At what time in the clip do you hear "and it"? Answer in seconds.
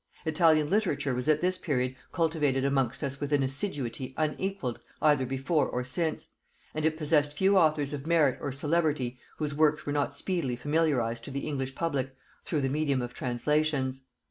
6.73-6.97